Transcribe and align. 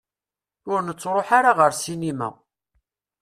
Ur 0.71 0.79
nettruḥ 0.81 1.29
ara 1.37 1.51
ɣer 1.59 1.71
ssinima. 1.73 2.29